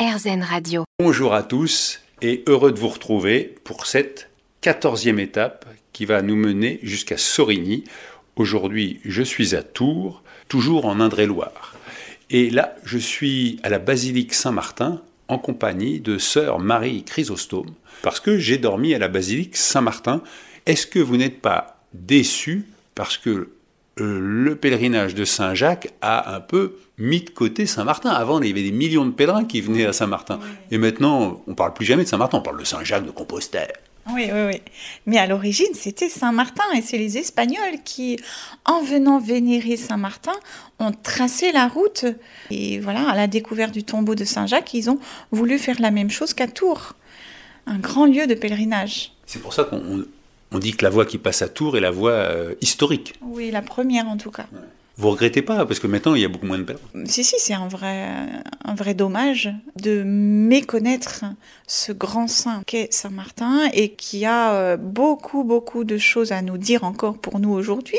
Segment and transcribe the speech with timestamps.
[0.00, 0.84] RZN Radio.
[0.98, 4.30] Bonjour à tous et heureux de vous retrouver pour cette
[4.62, 7.84] quatorzième étape qui va nous mener jusqu'à Sorigny.
[8.34, 11.74] Aujourd'hui, je suis à Tours, toujours en Indre-et-Loire.
[12.30, 18.20] Et là, je suis à la basilique Saint-Martin en compagnie de sœur Marie Chrysostome, parce
[18.20, 20.22] que j'ai dormi à la basilique Saint-Martin.
[20.64, 22.64] Est-ce que vous n'êtes pas déçus
[22.94, 23.50] parce que
[24.00, 28.10] euh, le pèlerinage de Saint-Jacques a un peu mis de côté Saint-Martin.
[28.10, 30.38] Avant, il y avait des millions de pèlerins qui venaient à Saint-Martin.
[30.70, 33.72] Et maintenant, on parle plus jamais de Saint-Martin, on parle de Saint-Jacques de Compostelle.
[34.12, 34.62] Oui, oui, oui.
[35.06, 38.18] Mais à l'origine, c'était Saint-Martin et c'est les Espagnols qui,
[38.64, 40.32] en venant vénérer Saint-Martin,
[40.78, 42.06] ont tracé la route.
[42.50, 44.98] Et voilà, à la découverte du tombeau de Saint-Jacques, ils ont
[45.30, 46.94] voulu faire la même chose qu'à Tours,
[47.66, 49.12] un grand lieu de pèlerinage.
[49.26, 50.04] C'est pour ça qu'on
[50.52, 53.14] on dit que la voie qui passe à Tours est la voie euh, historique.
[53.20, 54.46] Oui, la première en tout cas.
[55.00, 56.82] Vous regrettez pas parce que maintenant il y a beaucoup moins de pèlerins.
[57.06, 58.06] Si si, c'est un vrai
[58.62, 61.24] un vrai dommage de méconnaître
[61.66, 66.42] ce grand saint qu'est Saint Martin et qui a euh, beaucoup beaucoup de choses à
[66.42, 67.98] nous dire encore pour nous aujourd'hui,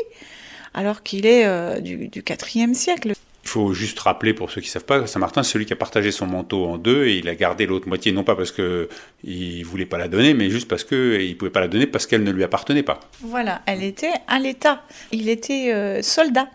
[0.76, 3.14] alors qu'il est euh, du, du 4e siècle.
[3.44, 5.74] Il faut juste rappeler pour ceux qui ne savent pas, Saint Martin, c'est celui qui
[5.74, 8.52] a partagé son manteau en deux et il a gardé l'autre moitié, non pas parce
[8.52, 8.88] qu'il
[9.24, 12.06] ne voulait pas la donner, mais juste parce qu'il ne pouvait pas la donner parce
[12.06, 13.00] qu'elle ne lui appartenait pas.
[13.22, 14.84] Voilà, elle était à l'État.
[15.12, 16.50] Il était euh, soldat,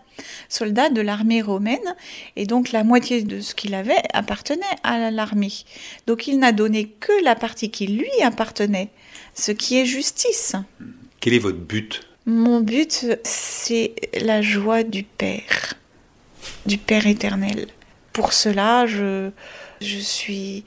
[0.49, 1.95] soldat de l'armée romaine,
[2.35, 5.53] et donc la moitié de ce qu'il avait appartenait à l'armée.
[6.05, 8.89] Donc il n'a donné que la partie qui lui appartenait,
[9.33, 10.55] ce qui est justice.
[11.19, 12.01] Quel est votre but?
[12.25, 15.77] Mon but, c'est la joie du Père
[16.67, 17.67] du Père éternel.
[18.13, 19.31] Pour cela, je,
[19.81, 20.63] je suis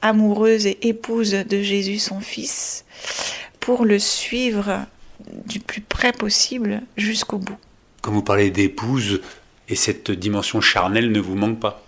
[0.00, 2.84] amoureuse et épouse de Jésus, son Fils,
[3.60, 4.86] pour le suivre
[5.46, 7.58] du plus près possible jusqu'au bout.
[8.02, 9.20] Quand vous parlez d'épouse,
[9.68, 11.86] et cette dimension charnelle ne vous manque pas?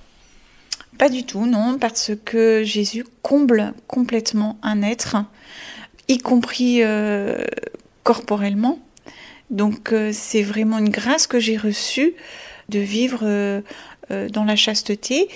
[0.97, 5.17] Pas du tout, non, parce que Jésus comble complètement un être,
[6.07, 7.45] y compris euh,
[8.05, 8.79] corporellement.
[9.51, 12.15] Donc euh, c'est vraiment une grâce que j'ai reçue
[12.69, 13.61] de vivre euh,
[14.31, 15.29] dans la chasteté,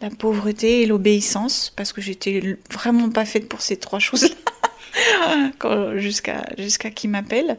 [0.00, 4.36] la pauvreté et l'obéissance, parce que j'étais vraiment pas faite pour ces trois choses-là.
[5.96, 7.58] jusqu'à jusqu'à qu'il m'appelle.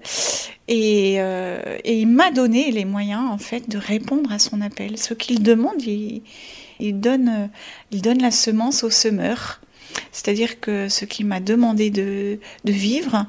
[0.68, 4.98] Et, euh, et, il m'a donné les moyens en fait de répondre à son appel.
[4.98, 6.22] Ce qu'il demande il,
[6.80, 7.50] il, donne
[7.92, 9.62] il donne la semence au semeur.
[10.12, 13.26] C'est-à-dire que ce qu'il m'a demandé de, de vivre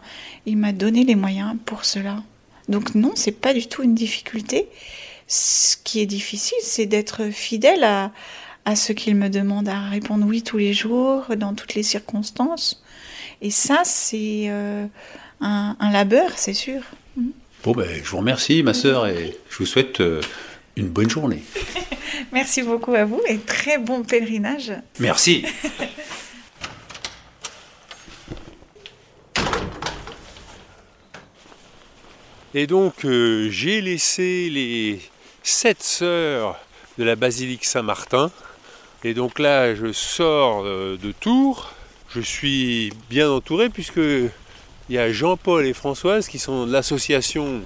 [0.46, 2.22] il m'a donné les moyens pour cela.
[2.68, 4.68] Donc non c'est pas du tout une difficulté.
[5.28, 8.12] Ce qui est difficile, c'est d'être fidèle à,
[8.64, 12.82] à ce qu'il me demande, à répondre oui tous les jours, dans toutes les circonstances.
[13.42, 14.86] Et ça, c'est euh,
[15.40, 16.80] un, un, labeur, c'est sûr.
[17.16, 17.32] Mhm.
[17.64, 20.20] Bon, ben, je vous remercie, ma sœur, et je vous souhaite euh,
[20.76, 21.42] une bonne journée.
[22.32, 24.72] Merci beaucoup à vous et très bon pèlerinage.
[24.98, 25.44] Merci.
[32.54, 35.02] Et donc, euh, j'ai laissé les
[35.42, 36.58] sept sœurs
[36.96, 38.30] de la basilique Saint-Martin.
[39.04, 41.75] Et donc là, je sors de Tours.
[42.14, 44.30] Je suis bien entouré puisque il
[44.94, 47.62] y a Jean-Paul et Françoise qui sont de l'association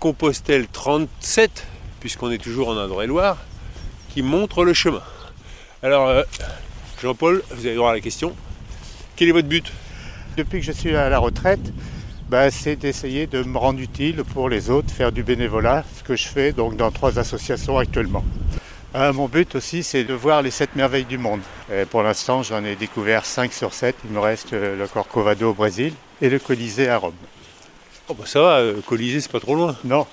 [0.00, 1.66] Compostelle 37,
[2.00, 3.36] puisqu'on est toujours en Indre-et-Loire,
[4.10, 5.02] qui montrent le chemin.
[5.82, 6.22] Alors, euh,
[7.02, 8.34] Jean-Paul, vous avez droit à la question.
[9.16, 9.70] Quel est votre but?
[10.36, 11.72] Depuis que je suis à la retraite,
[12.28, 16.16] bah, c'est d'essayer de me rendre utile pour les autres, faire du bénévolat, ce que
[16.16, 18.24] je fais donc dans trois associations actuellement.
[18.94, 21.40] Euh, mon but aussi, c'est de voir les sept merveilles du monde.
[21.70, 23.94] Et pour l'instant, j'en ai découvert 5 sur 7.
[24.04, 27.12] Il me reste euh, le Corcovado au Brésil et le Colisée à Rome.
[28.08, 29.76] Oh bah ça va, le euh, Colisée, c'est pas trop loin.
[29.84, 30.06] Non,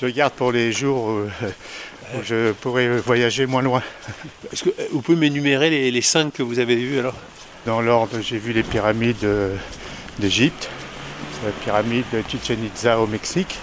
[0.00, 1.28] je le garde pour les jours où,
[2.24, 3.82] je pourrais voyager moins loin.
[4.50, 7.14] Est-ce que vous pouvez m'énumérer les, les cinq que vous avez vus alors?
[7.66, 9.24] Dans l'ordre, j'ai vu les pyramides
[10.18, 10.70] d'Égypte,
[11.44, 13.58] la pyramide de Chichen Itza au Mexique,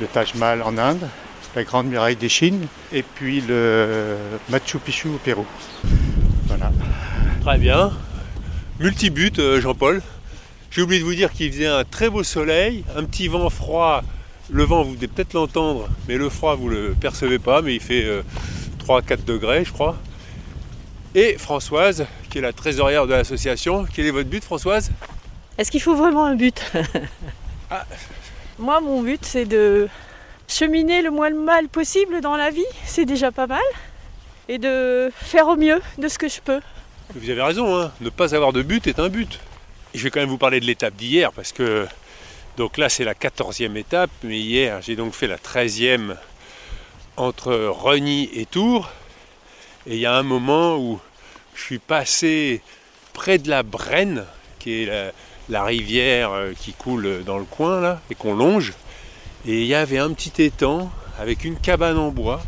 [0.00, 1.06] le Taj Mahal en Inde,
[1.54, 4.16] la Grande Muraille des Chines et puis le
[4.48, 5.46] Machu Picchu au Pérou.
[6.46, 6.70] Voilà.
[7.42, 7.92] Très bien.
[8.78, 10.02] Multibut, euh, Jean-Paul.
[10.70, 14.02] J'ai oublié de vous dire qu'il faisait un très beau soleil, un petit vent froid.
[14.50, 17.74] Le vent, vous devez peut-être l'entendre, mais le froid, vous ne le percevez pas, mais
[17.74, 18.06] il fait
[18.86, 19.96] 3-4 euh, degrés, je crois.
[21.14, 23.86] Et Françoise, qui est la trésorière de l'association.
[23.92, 24.90] Quel est votre but, Françoise?
[25.58, 26.62] Est-ce qu'il faut vraiment un but?
[27.72, 27.86] Ah.
[28.58, 29.88] Moi, mon but, c'est de
[30.50, 33.62] cheminer le moins mal possible dans la vie, c'est déjà pas mal,
[34.48, 36.60] et de faire au mieux de ce que je peux.
[37.14, 37.92] Vous avez raison, hein.
[38.00, 39.38] ne pas avoir de but est un but.
[39.94, 41.86] je vais quand même vous parler de l'étape d'hier, parce que
[42.56, 46.16] donc là c'est la 14e étape, mais hier j'ai donc fait la 13e
[47.16, 48.90] entre Reny et Tours.
[49.86, 51.00] Et il y a un moment où
[51.54, 52.60] je suis passé
[53.12, 54.24] près de la Brenne,
[54.58, 55.12] qui est
[55.48, 58.74] la, rivière euh, qui coule dans le coin là, et qu'on longe.
[59.46, 62.42] Et il y avait un petit étang avec une cabane en bois.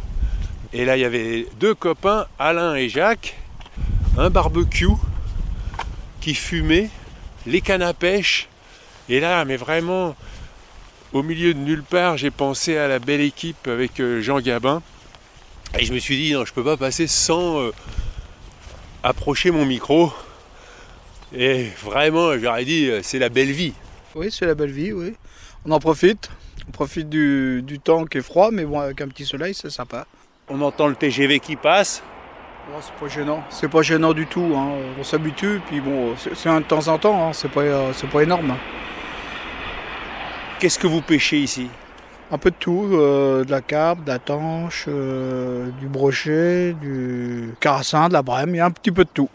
[0.75, 3.37] Et là, il y avait deux copains, Alain et Jacques,
[4.19, 4.89] un barbecue
[6.21, 6.91] qui fumait,
[7.47, 8.49] les cannes à pêche.
[9.09, 10.15] Et là, mais vraiment,
[11.13, 14.83] au milieu de nulle part, j'ai pensé à la belle équipe avec euh, Jean Gabin.
[15.79, 17.73] Et je me suis dit, non, je ne peux pas passer sans euh,
[19.03, 20.13] approcher mon micro.
[21.35, 23.73] Et vraiment, j'aurais dit, euh, c'est la belle vie.
[24.15, 25.15] Oui, c'est la belle vie, oui.
[25.65, 26.31] On en profite.
[26.69, 30.07] On profite du, temps qui est froid, mais bon, avec un petit soleil, c'est sympa.
[30.49, 32.03] On entend le TGV qui passe.
[32.81, 33.43] c'est pas gênant.
[33.51, 34.53] C'est pas gênant du tout.
[34.57, 34.73] Hein.
[34.99, 37.33] On s'habitue, puis bon, c'est de temps en temps, hein.
[37.33, 37.63] c'est pas,
[38.13, 38.55] pas énorme.
[40.59, 41.69] Qu'est-ce que vous pêchez ici?
[42.31, 47.51] Un peu de tout, euh, de la carpe, de la tanche, euh, du brochet, du
[47.61, 49.29] carassin, de la brème, il y a un petit peu de tout.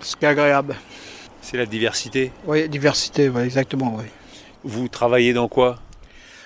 [0.00, 0.76] Ce qui est agréable.
[1.40, 2.30] C'est la diversité?
[2.46, 4.04] Oui, diversité, exactement, oui.
[4.62, 5.78] Vous travaillez dans quoi?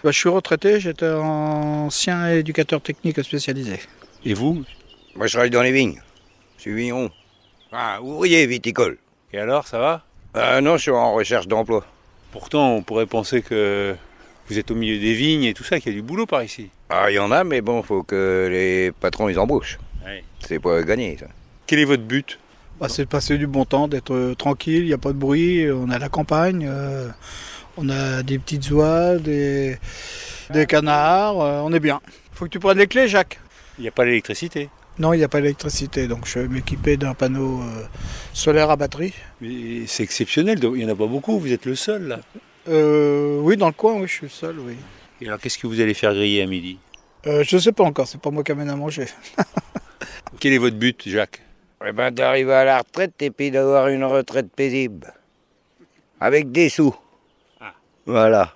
[0.07, 3.81] Bah, Je suis retraité, j'étais ancien éducateur technique spécialisé.
[4.25, 4.65] Et vous
[5.17, 6.01] Moi je travaille dans les vignes.
[6.59, 7.11] Je suis vigneron.
[7.73, 8.99] Ah, ouvrier viticole.
[9.33, 10.05] Et alors, ça va?
[10.33, 11.85] Ah Non, je suis en recherche d'emploi.
[12.31, 13.97] Pourtant, on pourrait penser que
[14.49, 16.45] vous êtes au milieu des vignes et tout ça, qu'il y a du boulot par
[16.45, 16.71] ici.
[16.89, 19.79] Ah, il y en a, mais bon, faut que les patrons ils embauchent.
[20.39, 21.27] C'est pas gagner, ça.
[21.67, 22.39] Quel est votre but?
[22.79, 25.19] Bah, C'est de passer du bon temps, d'être euh, tranquille, il n'y a pas de
[25.19, 27.09] bruit, on a la campagne, euh,
[27.77, 29.79] on a des petites oies, des,
[30.51, 32.01] des canards, euh, on est bien.
[32.33, 33.41] Faut que tu prennes les clés, Jacques.
[33.79, 34.69] Il n'y a pas l'électricité
[34.99, 37.85] non, il n'y a pas d'électricité, donc je vais m'équiper d'un panneau euh,
[38.33, 39.13] solaire à batterie.
[39.43, 42.21] Mais c'est exceptionnel, il n'y en a pas beaucoup, vous êtes le seul là
[42.69, 44.75] euh, Oui, dans le coin, oui, je suis le seul, oui.
[45.21, 46.79] Et alors qu'est-ce que vous allez faire griller à midi?
[47.27, 49.07] Euh, Je ne sais pas encore, c'est pas moi qui amène à manger.
[50.41, 51.43] Quel est votre but, Jacques?
[51.87, 55.13] Eh ben, d'arriver à la retraite et puis d'avoir une retraite paisible.
[56.21, 56.95] Avec des sous.
[58.07, 58.55] Voilà.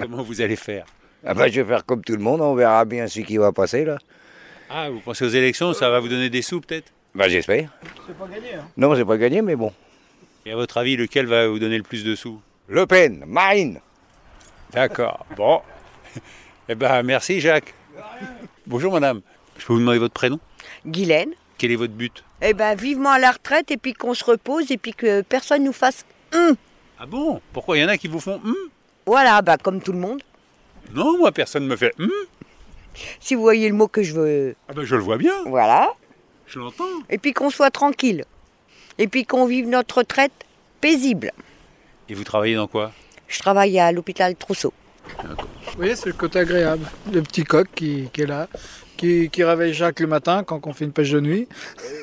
[0.00, 0.86] comment vous allez faire
[1.26, 3.52] ah ben, Je vais faire comme tout le monde, on verra bien ce qui va
[3.52, 3.98] passer là.
[4.70, 7.70] Ah, vous pensez aux élections, ça va vous donner des sous peut-être Bah j'espère.
[8.06, 8.54] C'est pas gagné.
[8.54, 8.64] Hein.
[8.76, 9.72] Non, c'est pas gagné, mais bon.
[10.46, 13.80] Et à votre avis, lequel va vous donner le plus de sous Le Pen, Marine.
[14.72, 15.26] D'accord.
[15.36, 15.60] Bon.
[16.68, 17.74] eh ben merci Jacques.
[18.66, 19.20] Bonjour madame.
[19.58, 20.38] Je peux vous demander votre prénom?
[20.86, 21.32] Guylaine.
[21.58, 22.24] Quel est votre but?
[22.40, 25.64] Eh ben vivement à la retraite et puis qu'on se repose et puis que personne
[25.64, 26.54] nous fasse hum.
[26.98, 27.40] Ah bon?
[27.52, 27.76] Pourquoi?
[27.76, 28.54] Il y en a qui vous font hum
[29.06, 30.22] Voilà, bah comme tout le monde.
[30.92, 32.10] Non, moi personne ne me fait hum.
[33.20, 34.54] Si vous voyez le mot que je veux.
[34.68, 35.34] Ah ben je le vois bien.
[35.46, 35.92] Voilà.
[36.46, 36.84] Je l'entends.
[37.08, 38.24] Et puis qu'on soit tranquille.
[38.98, 40.32] Et puis qu'on vive notre retraite
[40.80, 41.32] paisible.
[42.08, 42.92] Et vous travaillez dans quoi?
[43.28, 44.74] Je travaille à l'hôpital Trousseau.
[45.18, 46.86] Vous voyez, c'est le côté agréable.
[47.10, 48.48] Le petit coq qui, est là,
[49.02, 51.48] qui, réveille Jacques le matin quand on fait une pêche de nuit.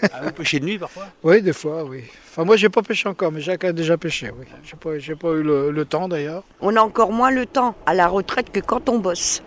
[0.03, 1.07] Ah, vous pêchez de nuit parfois?
[1.23, 2.03] Oui, des fois, oui.
[2.29, 4.45] Enfin, moi, j'ai pas pêché encore, mais Jacques a déjà pêché, oui.
[4.63, 6.43] J'ai pas, pas eu le temps d'ailleurs.
[6.61, 9.41] On a encore moins le temps à la retraite que quand on bosse.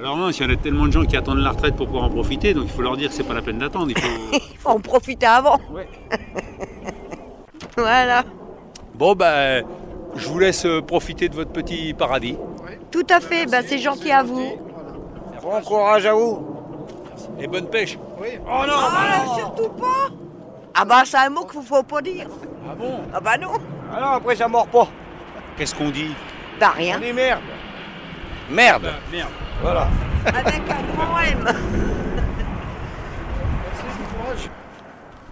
[0.00, 2.08] Alors non, il y a tellement de gens qui attendent la retraite pour pouvoir en
[2.08, 3.88] profiter, donc il faut leur dire que c'est pas la peine d'attendre.
[3.90, 4.48] Il faut...
[4.70, 5.60] en profiter avant.
[7.76, 8.24] voilà.
[8.94, 9.62] Bon ben,
[10.16, 12.36] je vous laisse euh, profiter de votre petit paradis.
[12.90, 14.56] Tout à fait, ben, c'est gentil à vous.
[15.42, 16.49] Bon courage à vous.
[17.38, 17.98] Et bonne pêche.
[18.18, 18.28] Oui.
[18.44, 20.08] Oh non, ah, surtout pas.
[20.74, 22.28] Ah bah c'est un mot qu'il faut pas dire.
[22.68, 23.00] Ah bon?
[23.12, 23.52] Ah bah non.
[23.92, 24.88] Ah non, après ça mord pas.
[25.56, 26.14] Qu'est-ce qu'on dit?
[26.58, 26.98] Bah rien.
[26.98, 27.40] On dit merde.
[28.50, 28.82] Merde.
[28.82, 29.30] Bah, merde.
[29.62, 29.88] Voilà.
[30.26, 31.54] Avec un grand M.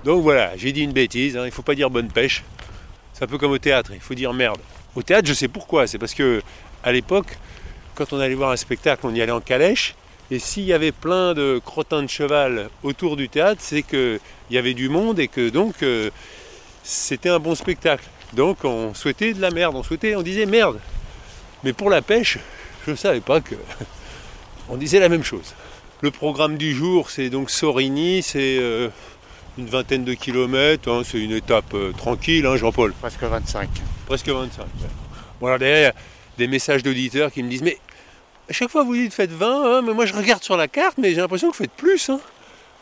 [0.04, 2.44] Donc voilà, j'ai dit une bêtise, hein, il ne faut pas dire bonne pêche.
[3.12, 4.58] C'est un peu comme au théâtre, il faut dire merde.
[4.94, 6.40] Au théâtre, je sais pourquoi, c'est parce que
[6.82, 7.36] à l'époque,
[7.94, 9.96] quand on allait voir un spectacle, on y allait en calèche,
[10.30, 14.20] et s'il y avait plein de crottins de cheval autour du théâtre, c'est qu'il
[14.50, 16.10] y avait du monde et que donc euh,
[16.82, 18.04] c'était un bon spectacle.
[18.34, 20.78] Donc on souhaitait de la merde, on souhaitait, on disait merde.
[21.64, 22.38] Mais pour la pêche,
[22.86, 23.54] je ne savais pas que
[24.68, 25.54] on disait la même chose.
[26.02, 28.88] Le programme du jour, c'est donc Sorigny, c'est euh,
[29.56, 32.92] une vingtaine de kilomètres, hein, c'est une étape euh, tranquille, hein, Jean-Paul?
[33.00, 33.68] Presque 25.
[34.06, 34.66] Presque 25.
[35.40, 35.92] Voilà, derrière,
[36.36, 37.78] des messages d'auditeurs qui me disent Mais
[38.48, 40.98] à chaque fois vous dites faites 20, hein, mais moi je regarde sur la carte,
[40.98, 42.10] mais j'ai l'impression que vous faites plus.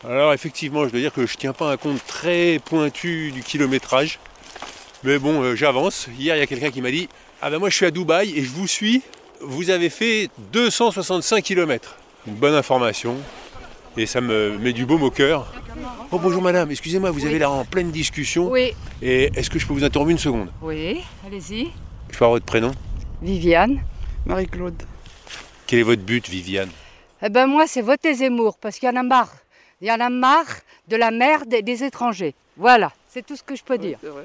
[0.06, 3.42] Alors effectivement, je dois dire que je ne tiens pas un compte très pointu du
[3.42, 4.18] kilométrage.
[5.04, 6.08] Mais bon, euh, j'avance.
[6.18, 7.08] Hier, il y a quelqu'un qui m'a dit
[7.42, 9.02] Ah ben moi je suis à Dubaï et je vous suis
[9.40, 11.96] vous avez fait 265 km.
[12.26, 13.16] Une bonne information.
[13.96, 15.46] Et ça me met du baume au cœur.
[16.10, 18.50] Oh bonjour madame, excusez-moi, vous avez l'air en pleine discussion.
[18.50, 18.72] Oui.
[19.02, 20.48] Et est-ce que je peux vous interrompre une seconde?
[20.62, 21.70] Oui, allez-y.
[22.10, 22.72] Je peux avoir votre prénom
[23.22, 23.80] Viviane.
[24.26, 24.82] Marie-Claude.
[25.66, 26.70] Quel est votre but, Viviane?
[27.22, 29.32] Eh ben moi, c'est voter Zemmour, parce qu'il y en a marre.
[29.80, 32.34] Il y en a marre de la merde des étrangers.
[32.56, 33.98] Voilà, C'est tout ce que je peux dire.
[34.02, 34.24] C'est vrai.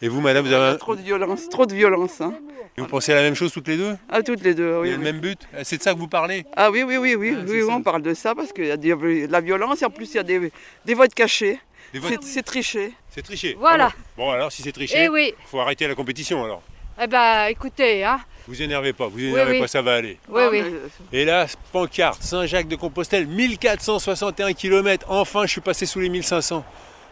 [0.00, 2.20] Et vous, madame, vous avez un- Trop de violence, trop de violence.
[2.20, 2.34] hein.
[2.76, 3.96] vous pensez à la même chose toutes les deux?
[4.08, 4.90] À toutes les deux, oui.
[4.90, 5.02] le oui.
[5.02, 5.40] même but?
[5.62, 6.44] C'est de ça que vous parlez?
[6.56, 8.76] Ah oui, oui, oui, oui, Ah, oui, on parle de ça parce qu'il y a
[8.76, 10.50] de la violence et en plus il y a des,
[10.84, 11.60] des votes cachés.
[11.92, 12.92] Des votes- C'est- C'est triché.
[13.10, 13.54] C'est triché.
[13.58, 13.90] Voilà.
[13.92, 14.24] Ah bon.
[14.24, 15.34] Bon, alors si c'est triché, Eh oui.
[15.46, 16.62] faut arrêter la compétition alors.
[17.00, 18.20] Eh ben, écoutez, hein.
[18.48, 19.60] Vous énervez pas, vous énervez oui.
[19.60, 20.18] pas, ça va aller.
[20.28, 20.62] Oui, oui.
[20.62, 25.06] mais, euh, Et là, pancarte, Saint-Jacques-de-Compostelle, 1461 km.
[25.08, 26.64] Enfin, je suis passé sous les 1500.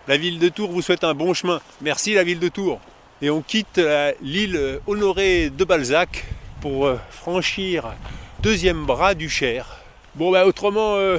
[0.08, 1.60] La ville de Tours vous souhaite un bon chemin.
[1.80, 2.80] Merci la ville de Tours.
[3.22, 3.80] Et on quitte
[4.22, 6.24] l'île euh, Honoré de Balzac
[6.60, 7.92] pour euh, franchir
[8.40, 9.66] deuxième bras du Cher.
[10.14, 11.18] Bon, bah autrement, euh,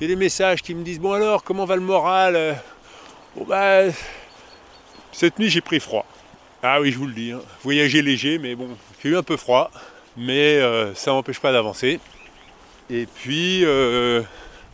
[0.00, 2.56] j'ai des messages qui me disent Bon, alors, comment va le moral
[3.36, 3.82] Bon, bah,
[5.12, 6.06] cette nuit, j'ai pris froid.
[6.62, 7.40] Ah oui, je vous le dis, hein.
[7.62, 8.68] voyager léger, mais bon,
[9.02, 9.70] j'ai eu un peu froid,
[10.16, 12.00] mais euh, ça n'empêche pas d'avancer.
[12.90, 14.20] Et puis, euh,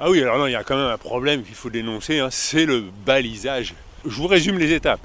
[0.01, 2.29] ah oui, alors non, il y a quand même un problème qu'il faut dénoncer, hein,
[2.33, 3.75] c'est le balisage.
[4.05, 5.01] Je vous résume les étapes.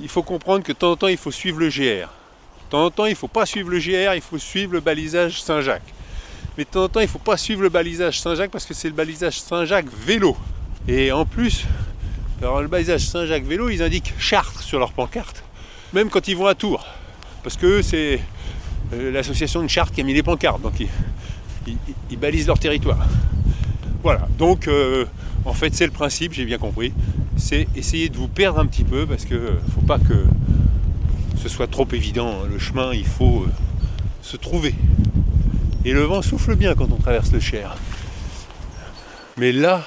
[0.00, 2.08] Il faut comprendre que de temps en temps, il faut suivre le GR.
[2.08, 4.80] De temps en temps, il ne faut pas suivre le GR, il faut suivre le
[4.80, 5.94] balisage Saint-Jacques.
[6.58, 8.74] Mais de temps en temps, il ne faut pas suivre le balisage Saint-Jacques parce que
[8.74, 10.36] c'est le balisage Saint-Jacques vélo.
[10.88, 11.64] Et en plus,
[12.40, 15.44] alors le balisage Saint-Jacques vélo, ils indiquent Chartres sur leur pancarte,
[15.92, 16.86] même quand ils vont à Tours.
[17.42, 18.20] Parce que c'est
[18.92, 23.06] euh, l'association de Chartres qui a mis les pancartes, donc ils, balisent leur territoire.
[24.02, 25.06] Voilà, donc euh,
[25.44, 26.92] en fait c'est le principe, j'ai bien compris,
[27.36, 30.24] c'est essayer de vous perdre un petit peu parce que euh, faut pas que
[31.42, 32.42] ce soit trop évident.
[32.48, 33.46] Le chemin, il faut
[34.22, 34.74] se trouver.
[35.84, 37.74] Et le vent souffle bien quand on traverse le Cher.
[39.36, 39.84] Mais là,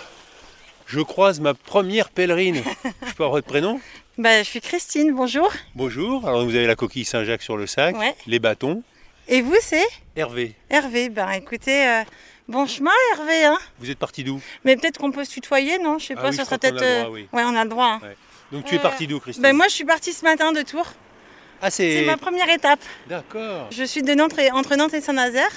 [0.86, 2.62] je croise ma première pèlerine.
[2.84, 3.80] Je peux avoir votre prénom?
[4.18, 5.52] Bah, je suis Christine, bonjour.
[5.76, 6.26] Bonjour.
[6.28, 8.16] Alors vous avez la coquille Saint-Jacques sur le sac, Ouais.
[8.28, 8.82] les bâtons.
[9.28, 9.84] Et vous, c'est
[10.16, 11.10] Hervé, Hervé.
[11.10, 12.04] Ben écoutez, euh,
[12.48, 13.44] bon chemin Hervé.
[13.46, 13.58] Hein.
[13.80, 14.40] vous êtes parti d'où?
[14.64, 16.00] Mais peut-être qu'on peut se tutoyer, non?
[16.00, 16.76] Je sais Ah pas, oui, ça qu'on peut-être.
[16.76, 17.28] droit, euh, oui.
[17.34, 18.00] Ouais, on a le droit.
[18.02, 18.02] hein.
[18.52, 19.42] Donc tu es Euh, parti d'où, Christine?
[19.44, 20.94] Ben moi, je suis partie ce matin de Tours.
[21.62, 22.06] Ah, C'est c'est.
[22.06, 22.80] ma première étape.
[23.08, 23.68] D'accord.
[23.72, 25.52] Je suis de Nantes et- entre Nantes et Saint-Nazaire.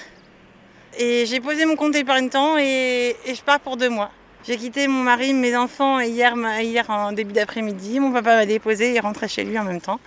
[0.99, 4.11] Et j'ai posé mon compte épargne temps et, et je pars pour deux mois.
[4.47, 8.01] J'ai quitté mon mari, mes enfants hier, hier en début d'après-midi.
[8.01, 10.01] Mon papa m'a déposé, il rentrait chez lui en même temps.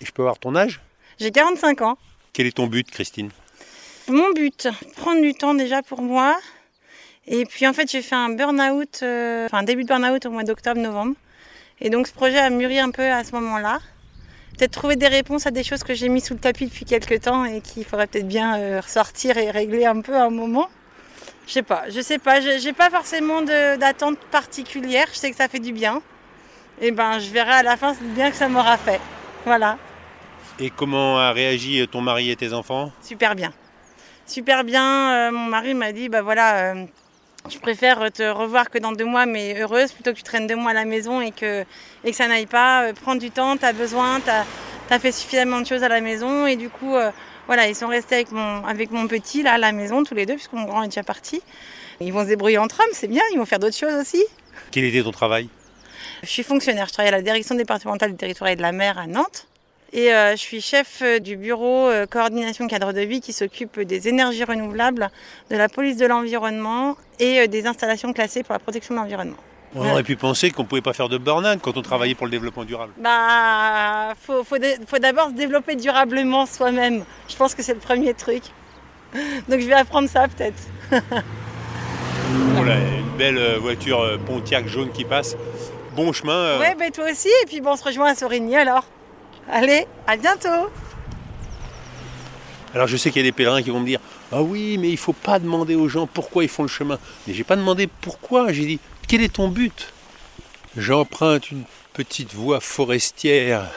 [0.00, 0.80] Et je peux avoir ton âge?
[1.18, 1.98] J'ai 45 ans.
[2.32, 3.30] Quel est ton but, Christine?
[4.08, 6.38] Mon but, prendre du temps déjà pour moi.
[7.26, 10.30] Et puis en fait, j'ai fait un burn-out, euh, enfin un début de burn-out au
[10.30, 11.14] mois d'octobre-novembre.
[11.80, 13.80] Et donc ce projet a mûri un peu à ce moment-là.
[14.56, 17.20] Peut-être trouver des réponses à des choses que j'ai mis sous le tapis depuis quelques
[17.20, 20.68] temps et qu'il faudrait peut-être bien euh, ressortir et régler un peu à un moment.
[21.48, 25.36] Je sais pas, je sais pas, je- j'ai pas forcément d'attente particulière, je sais que
[25.36, 26.02] ça fait du bien.
[26.78, 29.00] Et ben je verrai à la fin le bien que ça m'aura fait.
[29.46, 29.78] Voilà.
[30.60, 32.92] Et comment a réagi ton mari et tes enfants?
[33.00, 33.50] Super bien.
[34.26, 35.10] Super bien.
[35.12, 36.84] Euh, mon mari m'a dit, bah voilà, euh,
[37.48, 40.56] je préfère te revoir que dans deux mois, mais heureuse, plutôt que tu traînes deux
[40.56, 41.64] mois à la maison et que,
[42.04, 42.82] et que ça n'aille pas.
[42.82, 46.02] Euh, prends du temps, tu as besoin, tu as, fait suffisamment de choses à la
[46.02, 46.46] maison.
[46.46, 47.10] Et du coup, euh,
[47.48, 50.26] voilà, ils sont restés avec mon, avec mon petit là à la maison, tous les
[50.26, 51.42] deux, puisque mon grand est déjà parti.
[52.00, 54.22] Ils vont se débrouiller entre hommes, c'est bien, ils vont faire d'autres choses aussi.
[54.70, 55.48] Quel était ton travail?
[56.22, 58.98] Je suis fonctionnaire, je travaille à la direction départementale du territoire et de la mer
[58.98, 59.48] à Nantes.
[59.92, 63.80] Et euh, je suis chef euh, du bureau euh, coordination cadre de vie qui s'occupe
[63.80, 65.10] des énergies renouvelables,
[65.50, 69.38] de la police de l'environnement et euh, des installations classées pour la protection de l'environnement.
[69.74, 72.26] On aurait pu penser qu'on ne pouvait pas faire de burn-out quand on travaillait pour
[72.26, 72.92] le développement durable.
[72.98, 74.58] Bah, faut, faut,
[74.98, 77.04] d'abord se développer durablement soi-même.
[77.28, 78.42] Je pense que c'est le premier truc.
[79.48, 80.62] Donc je vais apprendre ça peut-être.
[82.58, 85.34] Oh là, une belle euh, voiture euh, Pontiac jaune qui passe.
[85.96, 86.34] Bon chemin.
[86.34, 87.28] euh, Ouais, bah toi aussi.
[87.42, 88.84] Et puis bon, on se rejoint à Sorigny alors.
[89.50, 90.68] Allez, à bientôt.
[92.74, 94.90] Alors je sais qu'il y a des pèlerins qui vont me dire Ah oui, mais
[94.90, 96.98] il faut pas demander aux gens pourquoi ils font le chemin.
[97.26, 99.92] Mais j'ai pas demandé pourquoi, j'ai dit quel est ton but?
[100.76, 103.70] J'emprunte une petite voie forestière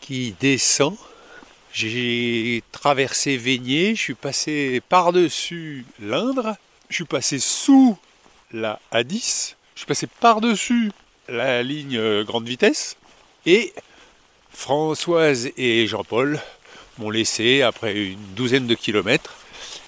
[0.00, 0.96] qui descend.
[1.72, 6.56] J'ai traversé Vénier, je suis passé par-dessus l'Indre,
[6.88, 7.98] je suis passé sous
[8.52, 10.92] la A10, je suis passé par-dessus
[11.28, 12.96] la ligne euh, grande vitesse
[13.46, 13.72] et
[14.52, 16.40] Françoise et Jean-Paul
[16.98, 19.34] m'ont laissé après une douzaine de kilomètres.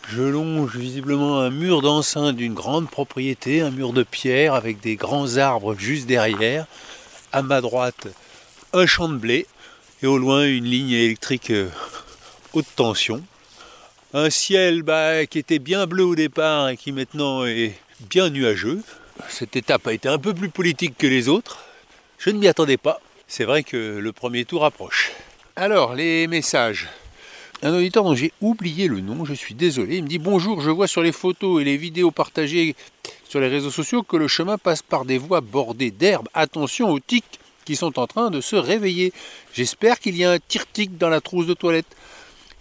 [0.09, 4.97] Je longe visiblement un mur d'enceinte d'une grande propriété, un mur de pierre avec des
[4.97, 6.66] grands arbres juste derrière.
[7.32, 8.09] À ma droite,
[8.73, 9.47] un champ de blé
[10.02, 11.68] et au loin une ligne électrique euh,
[12.52, 13.23] haute tension.
[14.12, 17.73] Un ciel bah, qui était bien bleu au départ et qui maintenant est
[18.11, 18.82] bien nuageux.
[19.28, 21.59] Cette étape a été un peu plus politique que les autres.
[22.18, 23.00] Je ne m'y attendais pas.
[23.26, 25.12] C'est vrai que le premier tour approche.
[25.56, 26.88] Alors, les messages.
[27.64, 30.71] Un auditeur dont j'ai oublié le nom, je suis désolé, il me dit Bonjour, je
[30.71, 32.75] vois sur les photos et les vidéos partagées
[33.28, 36.28] sur les réseaux sociaux que le chemin passe par des voies bordées d'herbes.
[36.35, 39.12] Attention aux tiques qui sont en train de se réveiller.
[39.54, 41.87] J'espère qu'il y a un tirtique dans la trousse de toilette.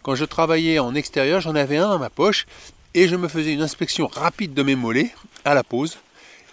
[0.03, 2.46] Quand je travaillais en extérieur, j'en avais un dans ma poche
[2.93, 5.15] et je me faisais une inspection rapide de mes mollets
[5.46, 5.98] à la pause.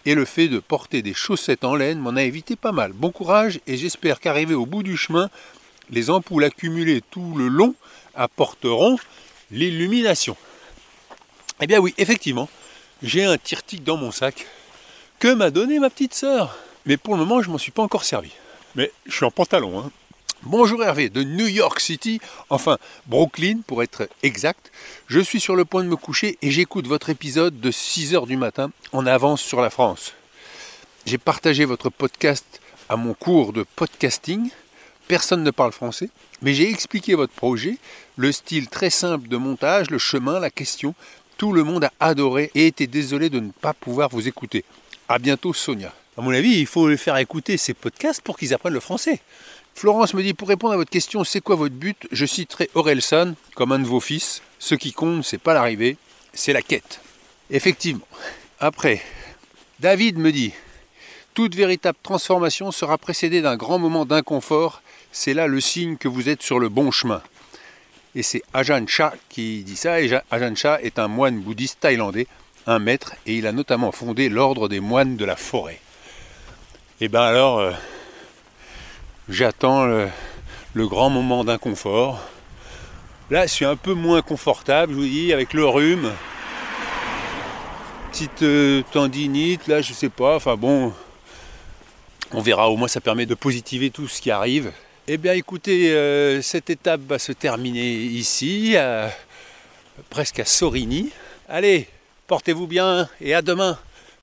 [0.07, 2.93] Et le fait de porter des chaussettes en laine m'en a évité pas mal.
[2.95, 5.29] Bon courage et j'espère qu'arrivé au bout du chemin,
[5.91, 7.75] les ampoules accumulées tout le long
[8.15, 8.99] apporteront
[9.51, 10.37] l'illumination.
[11.61, 12.49] Eh bien oui, effectivement,
[13.03, 14.47] j'ai un tirtique dans mon sac
[15.19, 16.57] que m'a donné ma petite sœur.
[16.87, 18.31] Mais pour le moment, je m'en suis pas encore servi.
[18.75, 19.81] Mais je suis en pantalon.
[19.81, 19.91] Hein.
[20.45, 24.71] Bonjour Hervé, de New York City, enfin Brooklyn pour être exact.
[25.09, 28.37] Je suis sur le point de me coucher et j'écoute votre épisode de 6h du
[28.37, 30.13] matin en avance sur la France.
[31.07, 34.51] J'ai partagé votre podcast à mon cours de podcasting.
[35.09, 36.11] Personne ne parle français,
[36.43, 37.79] mais j'ai expliqué votre projet,
[38.17, 40.95] le style très simple de montage, le chemin, la question.
[41.39, 44.67] Tout le monde a adoré et était désolé de ne pas pouvoir vous écouter.
[45.09, 45.95] À bientôt Sonia.
[46.19, 49.21] À mon avis, il faut faire écouter ces podcasts pour qu'ils apprennent le français.
[49.75, 52.07] Florence me dit pour répondre à votre question, c'est quoi votre but?
[52.13, 54.43] Je citerai Orelsan comme un de vos fils.
[54.59, 55.97] Ce qui compte, c'est pas l'arrivée,
[56.35, 57.01] c'est la quête.
[57.51, 58.07] Effectivement.
[58.61, 59.01] Après,
[59.81, 60.53] David me dit
[61.39, 64.83] toute véritable transformation sera précédée d'un grand moment d'inconfort.
[65.13, 67.23] C'est là le signe que vous êtes sur le bon chemin.
[68.15, 70.01] Et c'est Ajahn Chah qui dit ça.
[70.01, 72.27] Et Ajahn Chah est un moine bouddhiste thaïlandais,
[72.67, 75.81] un maître, et il a notamment fondé l'ordre des moines de la forêt.
[77.01, 77.73] Et bien alors, euh,
[79.29, 80.09] j'attends le,
[80.75, 82.21] grand moment d'inconfort.
[83.31, 86.11] Là, je suis un peu moins confortable, je vous dis, avec le rhume.
[88.11, 90.37] Petite euh, tendinite, là, je sais pas.
[90.37, 90.93] Enfin bon,
[92.33, 92.69] on verra.
[92.69, 94.73] Au moins, ça permet de positiver tout ce qui arrive.
[95.11, 98.77] Eh bien, écoutez, euh, cette étape va se terminer ici,
[100.11, 101.09] presque à Sorigny.
[101.49, 101.89] Allez,
[102.27, 103.79] portez-vous bien et à demain.